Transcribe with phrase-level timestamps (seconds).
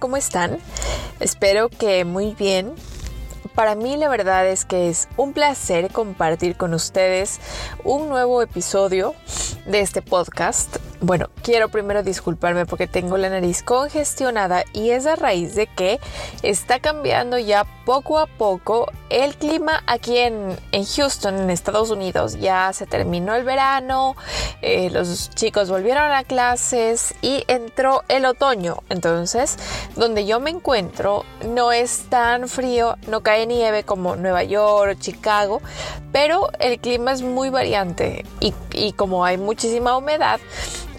[0.00, 0.58] ¿cómo están?
[1.20, 2.74] Espero que muy bien.
[3.54, 7.38] Para mí la verdad es que es un placer compartir con ustedes
[7.84, 9.14] un nuevo episodio
[9.66, 15.16] de este podcast bueno, quiero primero disculparme porque tengo la nariz congestionada y es a
[15.16, 15.98] raíz de que
[16.42, 22.38] está cambiando ya poco a poco el clima aquí en, Houston, en Estados Unidos.
[22.38, 24.14] Ya se terminó el verano,
[24.60, 28.82] eh, los chicos volvieron a clases y entró el otoño.
[28.90, 29.56] Entonces,
[29.96, 35.00] donde yo me encuentro no es tan frío, no cae nieve como Nueva York o
[35.00, 35.62] Chicago,
[36.12, 40.40] pero el clima es muy variante y, y como hay muchísima humedad,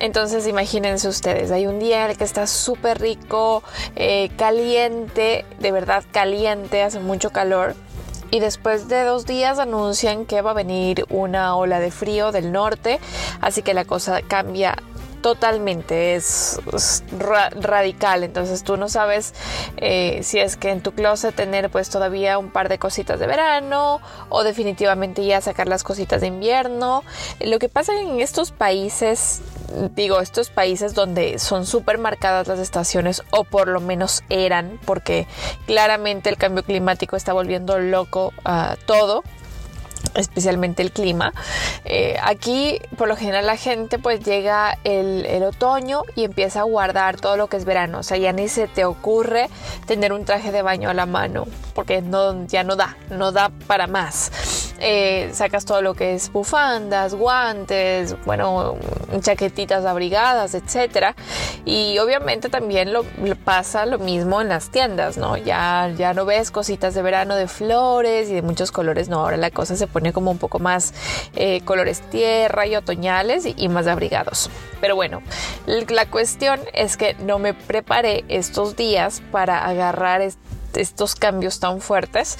[0.01, 3.61] entonces imagínense ustedes, hay un día en el que está súper rico,
[3.95, 7.75] eh, caliente, de verdad caliente, hace mucho calor.
[8.31, 12.51] Y después de dos días anuncian que va a venir una ola de frío del
[12.51, 12.99] norte,
[13.41, 14.75] así que la cosa cambia
[15.21, 16.59] totalmente, es,
[17.55, 18.23] radical.
[18.23, 19.33] Entonces tú no sabes
[19.77, 23.27] eh, si es que en tu closet tener pues todavía un par de cositas de
[23.27, 27.03] verano o definitivamente ya sacar las cositas de invierno.
[27.39, 29.41] Lo que pasa en estos países
[29.95, 35.27] digo, estos países donde son súper marcadas las estaciones, o por lo menos eran, porque
[35.65, 39.23] claramente el cambio climático está volviendo loco a todo
[40.15, 41.33] especialmente el clima.
[41.85, 46.63] Eh, aquí por lo general la gente pues llega el, el, otoño y empieza a
[46.63, 47.99] guardar todo lo que es verano.
[47.99, 49.49] O sea, ya ni se te ocurre
[49.85, 53.51] tener un traje de baño a la mano porque no, ya no da, no da
[53.67, 54.70] para más.
[54.83, 58.77] Eh, sacas todo lo que es bufandas, guantes, bueno,
[59.19, 61.15] chaquetitas abrigadas, etcétera.
[61.65, 63.05] Y obviamente también lo,
[63.45, 65.37] pasa lo mismo en las tiendas, ¿no?
[65.37, 69.19] Ya, ya no ves cositas de verano de flores y de muchos colores, no.
[69.19, 70.95] Ahora la cosa se pone como un poco más
[71.35, 74.49] eh, colores tierra y otoñales y, y más abrigados.
[74.79, 75.21] Pero bueno,
[75.67, 81.81] la cuestión es que no me preparé estos días para agarrar este estos cambios tan
[81.81, 82.37] fuertes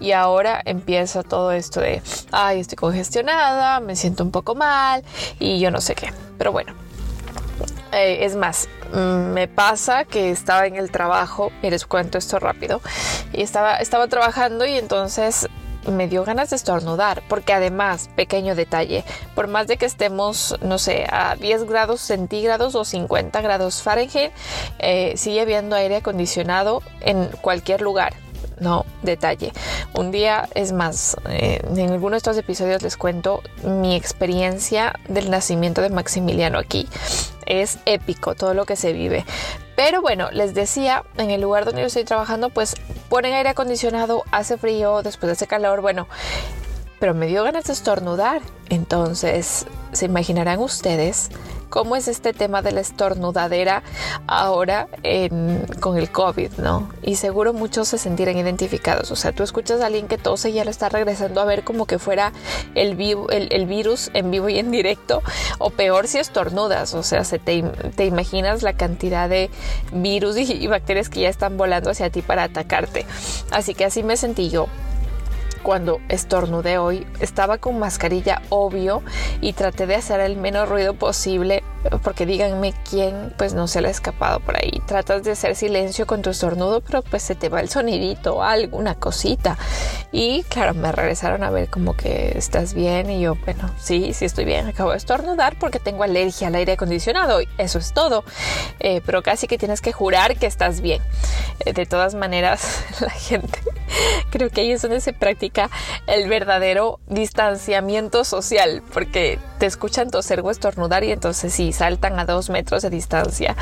[0.00, 5.02] y ahora empieza todo esto de, ay, estoy congestionada, me siento un poco mal
[5.38, 6.12] y yo no sé qué.
[6.38, 6.74] Pero bueno,
[7.92, 12.38] eh, es más, mm, me pasa que estaba en el trabajo, y les cuento esto
[12.38, 12.80] rápido,
[13.32, 15.48] y estaba, estaba trabajando y entonces
[15.86, 19.04] me dio ganas de estornudar, porque además, pequeño detalle,
[19.34, 24.32] por más de que estemos, no sé, a 10 grados centígrados o 50 grados Fahrenheit,
[24.78, 28.14] eh, sigue habiendo aire acondicionado en cualquier lugar.
[28.60, 29.52] No, detalle.
[29.94, 35.30] Un día, es más, eh, en alguno de estos episodios les cuento mi experiencia del
[35.30, 36.88] nacimiento de Maximiliano aquí.
[37.44, 39.24] Es épico todo lo que se vive.
[39.84, 42.76] Pero bueno, les decía, en el lugar donde yo estoy trabajando, pues
[43.08, 46.06] ponen aire acondicionado, hace frío, después hace calor, bueno,
[47.00, 48.42] pero me dio ganas de estornudar.
[48.68, 51.30] Entonces, se imaginarán ustedes
[51.72, 53.82] cómo es este tema de la estornudadera
[54.26, 54.88] ahora
[55.80, 56.90] con el COVID, ¿no?
[57.02, 59.10] Y seguro muchos se sentirán identificados.
[59.10, 61.64] O sea, tú escuchas a alguien que tose y ya lo está regresando a ver
[61.64, 62.34] como que fuera
[62.74, 65.22] el, virus en vivo y en directo,
[65.58, 67.64] o peor si estornudas, o sea, se te,
[68.04, 69.50] imaginas la cantidad de
[69.92, 73.06] virus y bacterias que ya están volando hacia ti para atacarte.
[73.50, 74.66] Así que así me sentí yo
[75.62, 77.06] cuando estornudé hoy.
[77.20, 79.02] Estaba con mascarilla, obvio,
[79.40, 81.62] y traté de hacer el menos ruido posible,
[82.02, 84.82] porque díganme quién pues no se le ha escapado por ahí.
[84.86, 88.94] Tratas de hacer silencio con tu estornudo, pero pues se te va el sonidito, alguna
[88.94, 89.56] cosita.
[90.12, 94.24] Y claro, me regresaron a ver como que estás bien y yo, bueno, sí, sí
[94.24, 94.66] estoy bien.
[94.66, 97.40] Acabo de estornudar porque tengo alergia al aire acondicionado.
[97.58, 98.24] Eso es todo.
[98.80, 101.02] Eh, pero casi que tienes que jurar que estás bien.
[101.60, 103.60] Eh, de todas maneras, la gente
[104.30, 105.70] creo que ahí es donde se practica
[106.06, 112.24] el verdadero distanciamiento social, porque te escuchan toser o estornudar y entonces sí, saltan a
[112.24, 113.56] dos metros de distancia.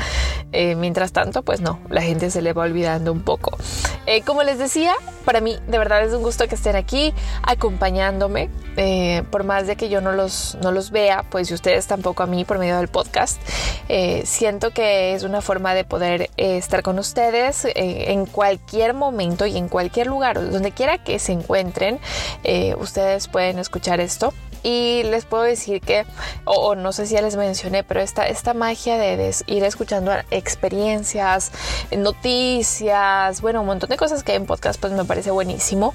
[0.51, 3.57] Eh, mientras tanto, pues no, la gente se le va olvidando un poco.
[4.05, 7.13] Eh, como les decía, para mí de verdad es un gusto que estén aquí
[7.43, 11.87] acompañándome, eh, por más de que yo no los, no los vea, pues y ustedes
[11.87, 13.41] tampoco a mí por medio del podcast.
[14.23, 19.67] siento que es una forma de poder estar con ustedes en cualquier momento y en
[19.67, 21.99] cualquier lugar, donde quiera que se encuentren,
[22.77, 26.05] ustedes pueden escuchar esto y les puedo decir que,
[26.45, 31.51] o, no sé si ya les mencioné, pero esta, esta magia de, ir escuchando experiencias,
[31.97, 35.93] noticias, bueno, un montón de cosas que hay en podcast, pues me parece buenísimo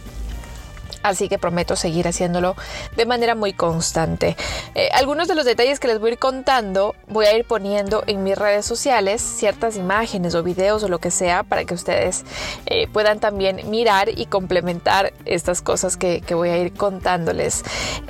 [1.08, 2.56] así que prometo seguir haciéndolo
[2.96, 4.36] de manera muy constante.
[4.74, 8.22] Eh, algunos de los detalles que les voy a contando voy a ir poniendo en
[8.22, 12.24] mis redes sociales ciertas imágenes o videos o lo que sea para que ustedes
[12.66, 17.64] eh, puedan también mirar y complementar estas cosas que voy a ir contándoles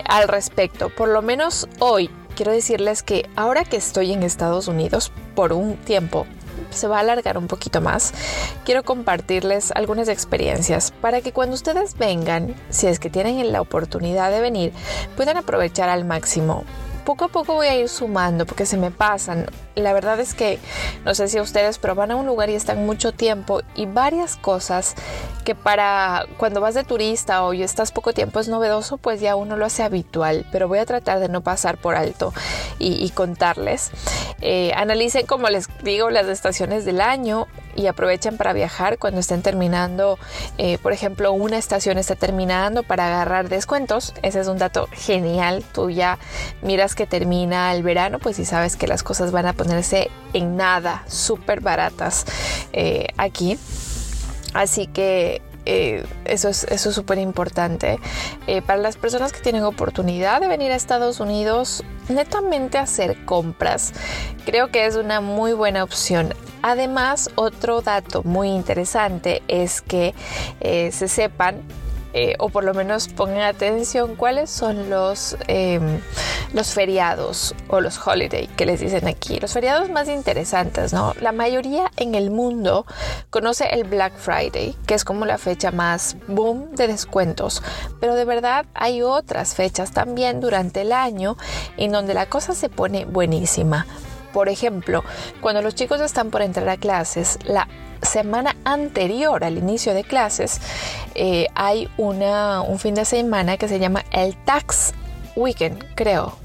[0.08, 0.90] al respecto.
[0.90, 5.76] Por lo menos hoy quiero decirles que ahora que estoy en Estados Unidos por un
[5.76, 6.26] tiempo
[6.70, 8.12] se va a alargar un poquito más,
[8.64, 14.30] quiero compartirles algunas experiencias para que cuando ustedes vengan, si es que tienen la oportunidad
[14.30, 14.72] de venir,
[15.16, 16.64] puedan aprovechar al máximo
[17.06, 19.46] poco a poco voy a ir sumando porque se me pasan.
[19.76, 20.58] La verdad es que
[21.04, 23.86] no sé si a ustedes, pero van a un lugar y están mucho tiempo y
[23.86, 24.96] varias cosas
[25.44, 29.56] que para cuando vas de turista o estás poco tiempo es novedoso, pues ya uno
[29.56, 32.34] lo hace habitual, pero voy a tratar de no pasar por alto
[32.78, 33.92] y, contarles.
[34.40, 39.42] Eh, analicen, como les digo, las estaciones del año y aprovechen para viajar cuando estén
[39.42, 40.18] terminando,
[40.58, 44.14] eh, por ejemplo, una estación está terminando para agarrar descuentos.
[44.22, 45.64] Ese es un dato genial.
[45.72, 46.18] Tú ya
[46.62, 50.56] miras que termina el verano, pues si sabes que las cosas van a ponerse en
[50.56, 52.24] nada, súper baratas
[52.72, 53.58] eh, aquí.
[54.54, 57.98] Así que eh, eso es eso súper importante.
[58.46, 63.24] Eh, para las personas que tienen oportunidad de venir a Estados Unidos, netamente a hacer
[63.24, 63.92] compras,
[64.44, 66.32] creo que es una muy buena opción.
[66.62, 70.14] Además, otro dato muy interesante es que
[70.60, 71.62] eh, se sepan
[72.18, 76.00] eh, o por lo menos pongan atención cuáles son los, em,
[76.54, 79.38] los feriados o los holiday que les dicen aquí.
[79.38, 81.12] Los feriados más interesantes, ¿no?
[81.20, 82.86] La mayoría en el mundo
[83.28, 87.62] conoce el Black Friday, que es como la fecha más boom de descuentos,
[88.00, 91.36] pero de verdad hay otras fechas también durante el año
[91.76, 93.84] en donde la cosa se pone buenísima.
[94.32, 95.04] Por ejemplo,
[95.42, 97.68] cuando los chicos están por entrar a clases, la
[98.02, 100.60] semana anterior al inicio de clases
[101.14, 104.92] eh, hay una, un fin de semana que se llama el Tax
[105.34, 106.36] Weekend, creo.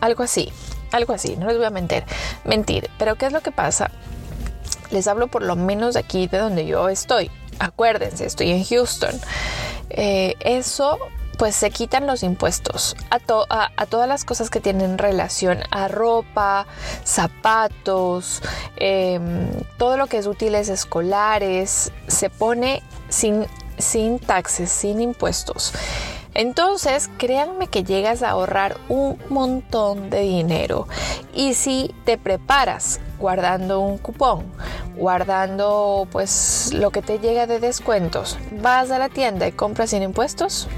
[0.00, 0.52] Algo así,
[0.92, 2.04] algo así, no les voy a mentir.
[2.44, 3.90] Mentir, pero ¿qué es lo que pasa?
[4.90, 7.30] Les hablo por lo menos de aquí de donde yo estoy.
[7.58, 9.14] Acuérdense, estoy en Houston.
[9.90, 10.98] Eh, eso
[11.36, 16.66] pues se quitan los impuestos a, a, todas las cosas que tienen relación a ropa,
[17.04, 18.42] zapatos,
[18.76, 19.48] em,
[19.78, 23.46] todo lo que es útiles escolares, se pone sin,
[23.78, 25.72] sin taxes, sin impuestos.
[26.34, 30.86] Entonces, créanme que llegas a ahorrar un montón de dinero.
[31.34, 34.44] Y si te preparas guardando un cupón,
[34.96, 40.02] guardando pues lo que te llega de descuentos, vas a la tienda y compras sin
[40.02, 40.68] impuestos,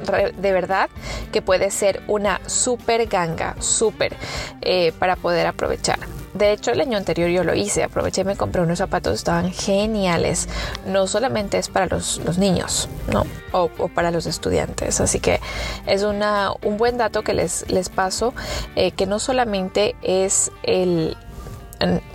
[0.00, 0.90] de verdad
[1.32, 4.14] que puede ser una super ganga, súper
[4.62, 5.98] eh, para poder aprovechar.
[6.34, 9.52] De hecho, el año anterior yo lo hice, aproveché y me compré unos zapatos, estaban
[9.52, 10.48] geniales.
[10.86, 13.26] No solamente es para los, niños, ¿no?
[13.52, 15.00] O, para los estudiantes.
[15.00, 15.40] Así que
[15.86, 18.32] es una, un buen dato que les, les paso,
[18.76, 21.16] eh, que no solamente es el,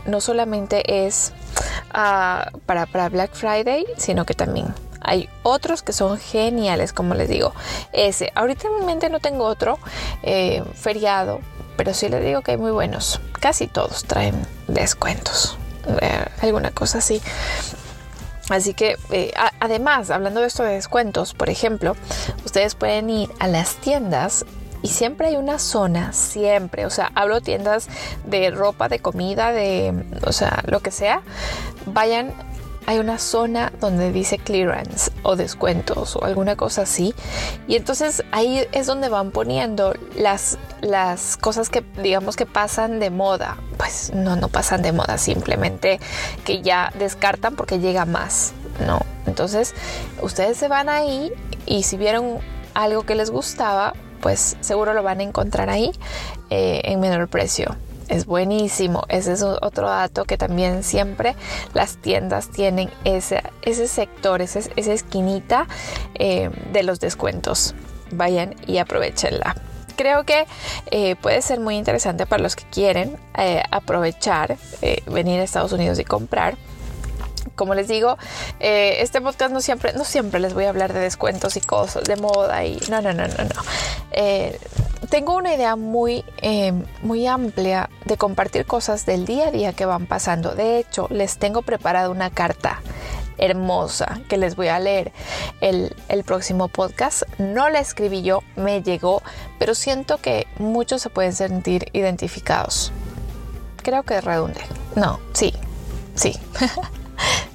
[0.05, 1.33] no solamente es
[1.93, 4.73] ah, para, para Black Friday, sino que también
[5.05, 7.53] hay otros que son geniales, como les digo.
[7.93, 9.79] Ese, ahorita en mi mente no tengo otro
[10.23, 11.39] eh, feriado,
[11.77, 13.21] pero sí les digo que hay muy buenos.
[13.39, 14.35] Casi todos traen
[14.67, 15.57] descuentos,
[16.01, 17.21] eh, alguna cosa así.
[18.49, 21.95] Así que, eh, además, hablando de esto de descuentos, por ejemplo,
[22.45, 24.45] ustedes pueden ir a las tiendas
[24.83, 27.87] y siempre hay una zona, siempre, o sea, hablo tiendas
[28.23, 29.93] de ropa, de comida, de,
[30.27, 31.21] o sea, lo que sea,
[31.87, 32.33] vayan
[32.85, 37.13] hay una zona donde dice clearance o descuentos o alguna cosa así.
[37.67, 43.09] Y entonces ahí es donde van poniendo las, las cosas que digamos que pasan de
[43.09, 43.57] moda.
[43.77, 45.99] Pues no, no pasan de moda, simplemente
[46.43, 48.53] que ya descartan porque llega más,
[48.85, 48.99] ¿no?
[49.25, 49.73] Entonces
[50.21, 51.31] ustedes se van ahí
[51.65, 52.39] y si vieron
[52.73, 55.91] algo que les gustaba, pues seguro lo van a encontrar ahí
[56.49, 57.75] eh, en menor precio
[58.09, 59.03] es buenísimo.
[59.09, 61.35] Ese es otro dato que también siempre
[61.73, 63.41] las tiendas tienen ese,
[63.87, 65.67] sector, esa esquinita
[66.15, 67.75] eh, de los descuentos.
[68.11, 69.55] Vayan y aprovechenla.
[69.95, 70.45] Creo que
[70.91, 74.57] eh, puede ser muy interesante para los que quieren eh, aprovechar,
[75.07, 76.57] venir a Estados Unidos y comprar
[77.55, 78.17] como les digo,
[78.59, 82.15] este podcast no siempre, no siempre les voy a hablar de descuentos y cosas de
[82.15, 83.61] moda y no, no, no, no, no
[85.05, 89.85] tengo una idea muy, eh, muy amplia de compartir cosas del día a día que
[89.85, 90.55] van pasando.
[90.55, 92.81] De hecho, les tengo preparada una carta
[93.37, 95.11] hermosa que les voy a leer
[95.61, 97.23] el, el, próximo podcast.
[97.37, 99.21] No la escribí yo, me llegó,
[99.59, 102.91] pero siento que muchos se pueden sentir identificados.
[103.83, 104.61] Creo que redunde.
[104.95, 105.53] No, sí,
[106.15, 106.39] sí.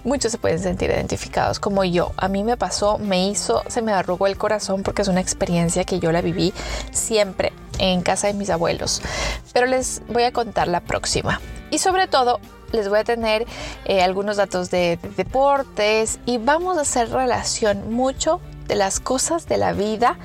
[0.04, 2.12] muchos se pueden sentir identificados como yo.
[2.16, 5.85] A mí me pasó, me hizo, se me arrugó el corazón porque es una experiencia
[5.85, 6.52] que yo la viví
[6.92, 9.02] siempre en casa de mis abuelos.
[9.52, 11.40] Pero les voy a contar la próxima.
[11.71, 12.40] Y sobre todo
[12.73, 13.47] les voy a tener
[13.85, 19.47] eh, algunos datos de, de deportes y vamos a hacer relación mucho de las cosas
[19.47, 20.16] de la vida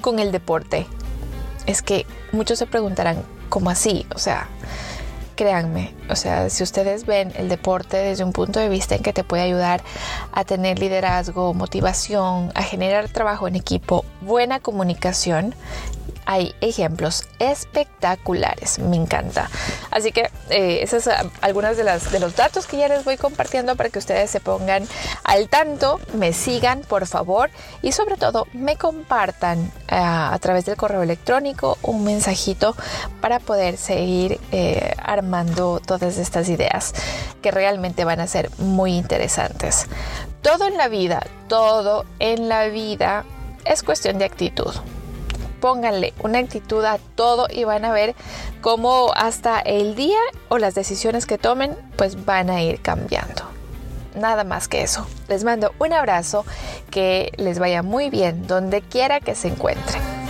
[0.00, 0.86] con el deporte.
[1.66, 4.06] Es que muchos se preguntarán, ¿cómo así?
[4.14, 4.48] O sea,
[5.42, 9.12] créanme, o sea, si ustedes ven el deporte desde un punto de vista en que
[9.12, 9.82] te puede ayudar
[10.30, 15.52] a tener liderazgo, motivación, a generar trabajo en equipo, buena comunicación,
[16.26, 19.50] hay ejemplos espectaculares, me encanta.
[19.90, 23.16] Así que eh, esas son algunas de, las, de los datos que ya les voy
[23.16, 24.86] compartiendo para que ustedes se pongan
[25.24, 27.50] al tanto, me sigan por favor
[27.82, 32.76] y sobre todo me compartan eh, a través del correo electrónico un mensajito
[33.20, 36.92] para poder seguir eh, armando todas estas ideas
[37.40, 39.86] que realmente van a ser muy interesantes.
[40.42, 43.24] Todo en la vida, todo en la vida
[43.64, 44.72] es cuestión de actitud
[45.62, 48.16] pónganle una actitud a todo y van a ver
[48.60, 53.44] cómo hasta el día o las decisiones que tomen pues van a ir cambiando.
[54.16, 55.06] Nada más que eso.
[55.28, 56.44] Les mando un abrazo,
[56.90, 60.21] que les vaya muy bien donde quiera que se encuentren.